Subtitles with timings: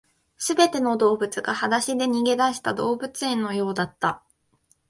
[0.39, 4.23] 全ての動物が裸足で逃げ出した動物園のようだった